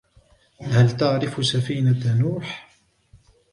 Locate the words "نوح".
2.21-2.69